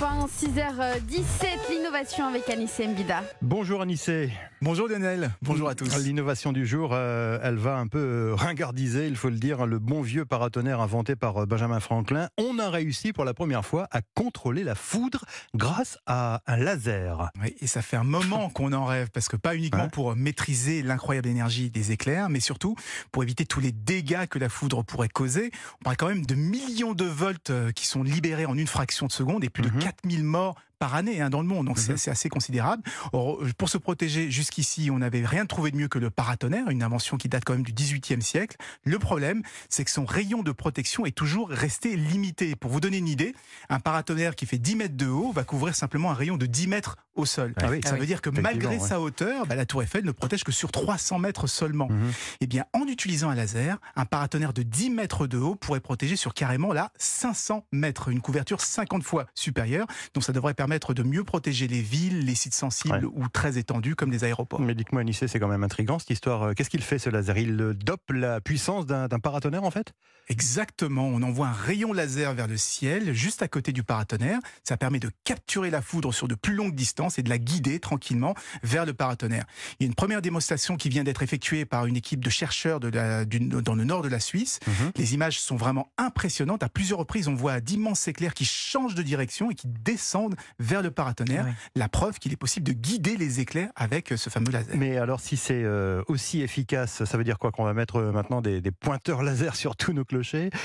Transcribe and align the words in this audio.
Europe 0.00 0.28
1, 0.42 0.46
6h17, 0.46 1.70
l'innovation 1.70 2.26
avec 2.26 2.48
Anissé 2.48 2.86
Mbida. 2.88 3.22
Bonjour 3.42 3.82
Anissé. 3.82 4.32
Bonjour 4.62 4.86
Lionel, 4.88 5.30
bonjour 5.42 5.68
à 5.68 5.74
tous. 5.74 5.98
L'innovation 5.98 6.52
du 6.52 6.66
jour, 6.66 6.90
euh, 6.92 7.38
elle 7.42 7.56
va 7.56 7.76
un 7.78 7.88
peu 7.88 7.98
euh, 7.98 8.34
ringardiser, 8.34 9.08
il 9.08 9.16
faut 9.16 9.28
le 9.28 9.36
dire, 9.38 9.66
le 9.66 9.80
bon 9.80 10.00
vieux 10.00 10.24
paratonnerre 10.24 10.80
inventé 10.80 11.16
par 11.16 11.36
euh, 11.42 11.46
Benjamin 11.46 11.80
Franklin. 11.80 12.28
On 12.38 12.58
a 12.60 12.70
réussi 12.70 13.12
pour 13.12 13.24
la 13.24 13.34
première 13.34 13.66
fois 13.66 13.88
à 13.90 14.00
contrôler 14.14 14.62
la 14.62 14.76
foudre 14.76 15.24
grâce 15.56 15.98
à 16.06 16.42
un 16.46 16.56
laser. 16.56 17.30
Oui, 17.42 17.56
et 17.60 17.66
ça 17.66 17.82
fait 17.82 17.96
un 17.96 18.04
moment 18.04 18.50
qu'on 18.50 18.72
en 18.72 18.84
rêve, 18.86 19.10
parce 19.12 19.28
que 19.28 19.36
pas 19.36 19.56
uniquement 19.56 19.82
Ouais. 19.84 19.90
pour 19.90 20.14
maîtriser 20.14 20.82
l'incroyable 20.82 21.28
énergie 21.28 21.70
des 21.70 21.90
éclairs, 21.90 22.28
mais 22.28 22.38
surtout 22.40 22.76
pour 23.10 23.24
éviter 23.24 23.44
tous 23.46 23.60
les 23.60 23.72
dégâts 23.72 24.26
que 24.26 24.38
la 24.38 24.48
foudre 24.48 24.84
pourrait 24.84 25.08
causer. 25.08 25.50
On 25.80 25.84
parle 25.84 25.96
quand 25.96 26.08
même 26.08 26.24
de 26.24 26.36
millions 26.36 26.92
de 26.94 27.04
volts 27.04 27.50
qui 27.74 27.86
sont 27.86 28.04
libérés 28.04 28.46
en 28.46 28.56
une 28.56 28.68
fraction 28.68 29.06
de 29.06 29.12
seconde 29.12 29.42
et 29.44 29.50
plus 29.50 29.64
Mhm. 29.64 29.70
de 29.70 29.81
4000 29.82 30.22
morts 30.22 30.58
par 30.82 30.96
année 30.96 31.20
hein, 31.20 31.30
dans 31.30 31.40
le 31.42 31.46
monde, 31.46 31.66
donc 31.66 31.78
c'est- 31.78 31.92
Mhm. 31.92 31.96
c'est 31.96 32.10
assez 32.10 32.28
considérable. 32.28 32.82
Or, 33.12 33.38
pour 33.56 33.68
se 33.68 33.78
protéger 33.78 34.32
jusqu'ici, 34.32 34.90
on 34.90 34.98
n'avait 34.98 35.24
rien 35.24 35.46
trouvé 35.46 35.70
de 35.70 35.76
mieux 35.76 35.86
que 35.86 36.00
le 36.00 36.10
paratonnerre, 36.10 36.70
une 36.70 36.82
invention 36.82 37.16
qui 37.18 37.28
date 37.28 37.44
quand 37.44 37.52
même 37.52 37.62
du 37.62 37.72
18e 37.72 38.20
siècle. 38.20 38.56
Le 38.84 38.98
problème, 38.98 39.42
c'est 39.68 39.84
que 39.84 39.92
son 39.92 40.04
rayon 40.04 40.42
de 40.42 40.50
protection 40.50 41.06
est 41.06 41.12
toujours 41.16 41.50
resté 41.50 41.94
limité. 41.94 42.56
Pour 42.56 42.72
vous 42.72 42.80
donner 42.80 42.96
une 42.98 43.06
idée, 43.06 43.32
un 43.68 43.78
paratonnerre 43.78 44.34
qui 44.34 44.44
fait 44.44 44.58
10 44.58 44.74
mètres 44.74 44.96
de 44.96 45.06
haut 45.06 45.30
va 45.30 45.44
couvrir 45.44 45.76
simplement 45.76 46.10
un 46.10 46.14
rayon 46.14 46.36
de 46.36 46.46
10 46.46 46.66
mètres 46.66 46.96
au 47.14 47.26
sol. 47.26 47.52
Ah 47.58 47.66
oui. 47.70 47.80
Ça 47.84 47.90
Ah 47.90 47.94
veut 47.94 48.00
oui. 48.00 48.06
dire 48.06 48.20
que 48.22 48.30
malgré 48.30 48.80
sa 48.80 48.98
hauteur, 48.98 49.46
bah, 49.46 49.54
la 49.54 49.66
tour 49.66 49.82
Eiffel 49.84 50.04
ne 50.04 50.10
protège 50.12 50.42
que 50.42 50.50
sur 50.50 50.72
300 50.72 51.18
mètres 51.20 51.46
seulement. 51.46 51.88
Mhm. 51.90 52.10
Eh 52.40 52.46
bien, 52.48 52.64
en 52.72 52.86
utilisant 52.88 53.28
un 53.30 53.34
laser, 53.36 53.78
un 53.94 54.04
paratonnerre 54.06 54.52
de 54.54 54.62
10 54.64 54.90
mètres 54.90 55.28
de 55.28 55.38
haut 55.38 55.54
pourrait 55.54 55.80
protéger 55.80 56.16
sur 56.16 56.34
carrément 56.34 56.72
là 56.72 56.90
500 56.98 57.66
mètres, 57.70 58.08
une 58.08 58.20
couverture 58.22 58.60
50 58.62 59.04
fois 59.04 59.26
supérieure. 59.34 59.86
Donc 60.14 60.24
ça 60.24 60.32
devrait 60.32 60.54
permettre 60.54 60.71
de 60.94 61.02
mieux 61.02 61.24
protéger 61.24 61.68
les 61.68 61.80
villes, 61.80 62.24
les 62.24 62.34
sites 62.34 62.54
sensibles 62.54 63.06
ou 63.06 63.28
très 63.28 63.58
étendus 63.58 63.94
comme 63.96 64.10
des 64.10 64.24
aéroports. 64.24 64.60
Mais 64.60 64.74
dites-moi 64.74 65.00
Anissé, 65.02 65.28
c'est 65.28 65.38
quand 65.40 65.48
même 65.48 65.64
intriguant 65.64 65.98
cette 65.98 66.10
histoire. 66.10 66.42
Euh, 66.42 66.52
Qu'est-ce 66.54 66.70
qu'il 66.70 66.82
fait 66.82 66.98
ce 66.98 67.10
laser? 67.10 67.36
Il 67.38 67.60
euh, 67.60 67.74
dope 67.74 68.10
la 68.10 68.40
puissance 68.40 68.86
d'un 68.86 69.08
paratonnerre 69.08 69.64
en 69.64 69.70
fait? 69.70 69.92
Exactement, 70.28 71.06
on 71.08 71.22
envoie 71.22 71.48
un 71.48 71.52
rayon 71.52 71.92
laser 71.92 72.32
vers 72.34 72.46
le 72.46 72.56
ciel, 72.56 73.12
juste 73.12 73.42
à 73.42 73.48
côté 73.48 73.72
du 73.72 73.82
paratonnerre. 73.82 74.38
Ça 74.64 74.76
permet 74.76 74.98
de 74.98 75.10
capturer 75.24 75.68
la 75.70 75.82
foudre 75.82 76.12
sur 76.14 76.26
de 76.26 76.34
plus 76.34 76.54
longues 76.54 76.74
distances 76.74 77.18
et 77.18 77.22
de 77.22 77.28
la 77.28 77.38
guider 77.38 77.78
tranquillement 77.80 78.34
vers 78.62 78.86
le 78.86 78.94
paratonnerre. 78.94 79.44
Il 79.78 79.84
y 79.84 79.86
a 79.86 79.88
une 79.88 79.94
première 79.94 80.22
démonstration 80.22 80.76
qui 80.76 80.88
vient 80.88 81.04
d'être 81.04 81.22
effectuée 81.22 81.64
par 81.64 81.86
une 81.86 81.96
équipe 81.96 82.24
de 82.24 82.30
chercheurs 82.30 82.80
de 82.80 82.88
la- 82.88 83.24
du- 83.24 83.40
dans 83.40 83.74
le 83.74 83.84
nord 83.84 84.02
de 84.02 84.08
la 84.08 84.20
Suisse. 84.20 84.58
Mhm. 84.66 84.92
Les 84.96 85.14
images 85.14 85.38
sont 85.40 85.56
vraiment 85.56 85.92
impressionnantes. 85.98 86.62
À 86.62 86.68
plusieurs 86.68 86.98
reprises, 87.00 87.28
on 87.28 87.34
voit 87.34 87.60
d'immenses 87.60 88.08
éclairs 88.08 88.34
qui 88.34 88.44
changent 88.44 88.94
de 88.94 89.02
direction 89.02 89.50
et 89.50 89.54
qui 89.54 89.66
descendent 89.68 90.36
vers 90.62 90.82
le 90.82 90.90
paratonnerre. 90.90 91.46
La 91.74 91.88
preuve 91.88 92.18
qu'il 92.18 92.32
est 92.32 92.36
possible 92.36 92.66
de 92.66 92.72
guider 92.72 93.16
les 93.16 93.40
éclairs 93.40 93.70
avec 93.76 94.12
ce 94.16 94.30
fameux 94.30 94.50
laser. 94.50 94.76
Mais 94.76 94.96
alors 94.96 95.20
si 95.20 95.36
c'est 95.36 95.62
euh, 95.64 96.02
aussi 96.08 96.40
efficace, 96.42 97.04
ça 97.04 97.18
veut 97.18 97.24
dire 97.24 97.38
quoi 97.38 97.50
Qu'on 97.52 97.64
va 97.64 97.74
mettre 97.74 97.96
euh, 97.96 98.12
maintenant 98.12 98.40
des, 98.40 98.60
des 98.60 98.70
pointeurs 98.70 99.22
laser 99.22 99.56
sur 99.56 99.76
tous 99.76 99.92
nos 99.92 100.04
clochers? 100.04 100.50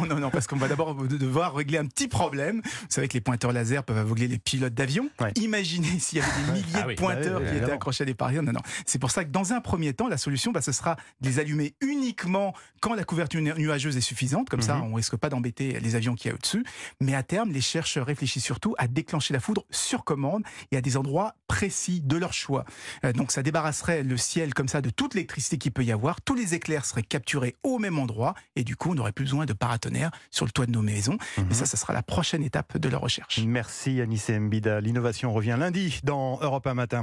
Non, 0.00 0.06
non, 0.06 0.20
non, 0.20 0.30
parce 0.30 0.46
qu'on 0.46 0.56
va 0.56 0.68
d'abord 0.68 0.94
de- 0.94 1.16
devoir 1.16 1.54
régler 1.54 1.78
un 1.78 1.86
petit 1.86 2.08
problème. 2.08 2.60
Vous 2.64 2.86
savez 2.88 3.08
que 3.08 3.14
les 3.14 3.20
pointeurs 3.20 3.52
laser 3.52 3.82
peuvent 3.84 3.98
aveugler 3.98 4.28
les 4.28 4.38
pilotes 4.38 4.74
d'avion. 4.74 5.08
Ouais. 5.20 5.32
Imaginez 5.36 5.98
s'il 5.98 6.18
y 6.18 6.22
avait 6.22 6.30
des 6.46 6.52
milliers 6.52 6.64
Ah 6.74 6.84
oui, 6.86 6.94
de 6.94 7.00
pointeurs 7.00 7.40
bah 7.40 7.46
oui, 7.46 7.58
qui 7.58 7.62
étaient 7.62 7.72
accrochés 7.72 8.02
à 8.02 8.06
des 8.06 8.14
parieurs. 8.14 8.42
Non, 8.42 8.52
non. 8.52 8.60
C'est 8.86 8.98
pour 8.98 9.10
ça 9.10 9.24
que 9.24 9.30
dans 9.30 9.52
un 9.52 9.60
premier 9.60 9.92
temps, 9.92 10.08
la 10.08 10.16
solution, 10.18 10.52
bah, 10.52 10.60
ce 10.62 10.72
sera 10.72 10.96
de 11.20 11.28
les 11.28 11.38
allumer 11.38 11.74
uniquement 11.80 12.54
quand 12.80 12.94
la 12.94 13.04
couverture 13.04 13.40
nu- 13.40 13.52
nuageuse 13.56 13.96
est 13.96 14.00
suffisante. 14.00 14.48
Comme 14.48 14.62
ça, 14.62 14.76
Mhm. 14.76 14.92
on 14.92 14.94
risque 14.94 15.16
pas 15.16 15.28
d'embêter 15.28 15.78
les 15.80 15.94
avions 15.96 16.14
qui 16.14 16.28
y 16.28 16.30
a 16.30 16.34
au-dessus. 16.34 16.64
Mais 17.00 17.14
à 17.14 17.22
terme, 17.22 17.50
les 17.52 17.60
chercheurs 17.60 18.06
réfléchissent 18.06 18.44
surtout 18.44 18.74
à 18.78 18.86
déclencher 18.88 19.29
la 19.32 19.40
foudre 19.40 19.64
sur 19.70 20.04
commande 20.04 20.42
et 20.70 20.76
à 20.76 20.80
des 20.80 20.96
endroits 20.96 21.34
précis 21.46 22.00
de 22.00 22.16
leur 22.16 22.32
choix. 22.32 22.64
Euh, 23.04 23.12
donc 23.12 23.32
ça 23.32 23.42
débarrasserait 23.42 24.02
le 24.02 24.16
ciel 24.16 24.54
comme 24.54 24.68
ça 24.68 24.80
de 24.80 24.90
toute 24.90 25.14
l'électricité 25.14 25.58
qu'il 25.58 25.72
peut 25.72 25.84
y 25.84 25.92
avoir. 25.92 26.20
Tous 26.20 26.34
les 26.34 26.54
éclairs 26.54 26.84
seraient 26.84 27.02
capturés 27.02 27.56
au 27.62 27.78
même 27.78 27.98
endroit 27.98 28.34
et 28.56 28.64
du 28.64 28.76
coup, 28.76 28.90
on 28.90 28.94
n'aurait 28.94 29.12
plus 29.12 29.24
besoin 29.24 29.46
de 29.46 29.52
paratonnerres 29.52 30.10
sur 30.30 30.44
le 30.44 30.50
toit 30.50 30.66
de 30.66 30.72
nos 30.72 30.82
maisons. 30.82 31.18
Mhm. 31.38 31.50
Et 31.50 31.54
ça, 31.54 31.66
ça 31.66 31.76
sera 31.76 31.92
la 31.92 32.02
prochaine 32.02 32.42
étape 32.42 32.78
de 32.78 32.88
la 32.88 32.98
recherche. 32.98 33.40
Merci 33.44 34.00
Anissé 34.00 34.38
Mbida. 34.38 34.80
L'innovation 34.80 35.32
revient 35.32 35.56
lundi 35.58 36.00
dans 36.04 36.38
Europe 36.40 36.66
1 36.66 36.74
matin. 36.74 36.98